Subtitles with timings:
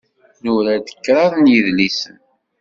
[0.43, 2.17] Nura-d kraḍ n yidlisen.